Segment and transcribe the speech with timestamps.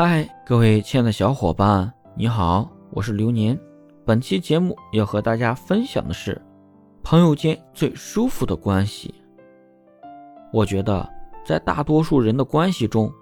[0.00, 3.58] 嗨，各位亲爱的小伙伴，你好，我是流年。
[4.04, 6.40] 本期节目要和大家分享的是
[7.02, 9.12] 朋友间最舒服的关系。
[10.52, 11.04] 我觉得，
[11.44, 13.12] 在大多数人的关系中，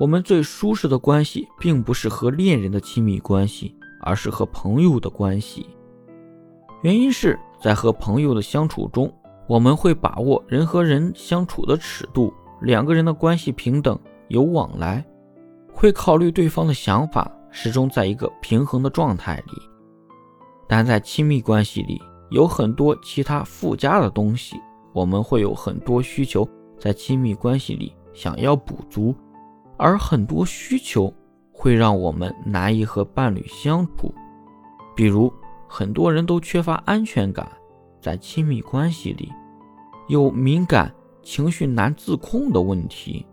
[0.00, 5.66] 我们最舒适的关系，并不是和恋人的亲密关系，而是和朋友的关系。
[6.80, 9.12] 原因是在和朋友的相处中，
[9.46, 15.04] 我们会把握人和人相处的尺度，两个人的关系平等，有往来。
[15.82, 19.52] 会考虑对方的想法，始终在一个平衡的状态里。
[20.68, 24.54] 但在亲密关系里，有很多其他附加的东西，
[24.92, 26.48] 我们会有很多需求
[26.78, 29.12] 在亲密关系里想要补足，
[29.76, 31.12] 而很多需求
[31.50, 34.14] 会让我们难以和伴侣相处。
[34.94, 35.32] 比如，
[35.66, 37.50] 很多人都缺乏安全感，
[38.00, 39.32] 在亲密关系里
[40.06, 43.26] 有敏感、情绪难自控的问题。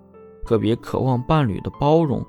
[0.48, 2.26] 特别渴望伴侣的包容，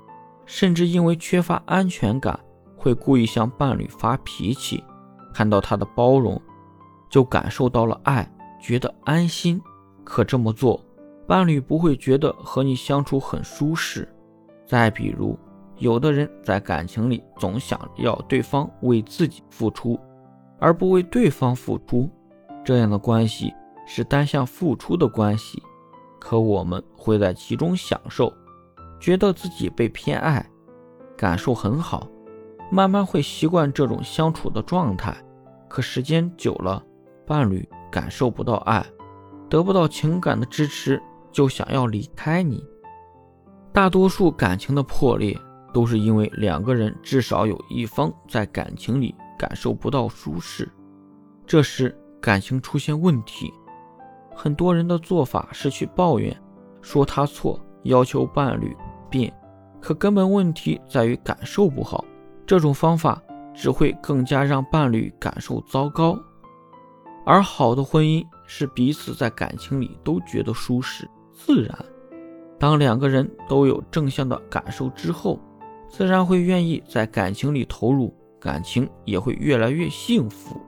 [0.52, 2.36] 甚至因为缺乏安全感，
[2.77, 4.82] 会故意向伴侣发脾气。
[5.32, 6.43] 看到他的包容，
[7.09, 8.29] 就感受到了爱，
[8.60, 9.62] 觉得安心。
[10.02, 10.84] 可这么做，
[11.24, 14.12] 伴侣不会觉得和你相处很舒适。
[14.66, 15.38] 再比如，
[15.76, 19.96] 有的人在感情里总想要对方为自己付出，
[20.59, 22.10] 而不为对方付出，
[22.65, 23.54] 这样的关系
[23.87, 25.62] 是单向付出的关系。
[26.18, 28.32] 可我们会在其中享受，
[29.01, 30.45] 觉得自己被偏爱，
[31.16, 32.06] 感受很好，
[32.70, 35.16] 慢慢会习惯这种相处的状态。
[35.68, 36.82] 可时间久了，
[37.26, 38.84] 伴侣感受不到爱，
[39.48, 41.01] 得不到情感的支持，
[41.32, 42.62] 就想要离开你。
[43.73, 45.38] 大多数感情的破裂，
[45.73, 50.68] 都是因为两个人至少有一方在感情里感受不到舒适，
[51.46, 53.52] 这时感情出现问题。
[54.34, 56.37] 很多人的做法是去抱怨，
[56.82, 58.76] 说他错，要求伴侣
[59.10, 59.32] 变，
[59.80, 62.04] 可根本问题在于感受不好。
[62.46, 63.20] 这种方法
[63.52, 66.19] 只会更加让伴侣感受糟糕。
[67.26, 71.78] 而好的婚姻是彼此在感情里都觉得舒适自然。
[72.59, 75.38] 当两个人都有正向的感受之后，
[75.88, 80.60] 自然会愿意在感情里投入，感情也会越来越幸福。